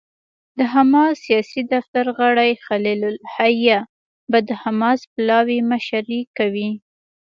د 0.57 0.59
حماس 0.73 1.13
سیاسي 1.25 1.61
دفتر 1.73 2.05
غړی 2.19 2.51
خلیل 2.65 3.01
الحية 3.11 3.79
به 4.31 4.39
د 4.47 4.49
حماس 4.61 4.99
پلاوي 5.13 5.59
مشري 5.71 6.21
کوي. 6.37 6.71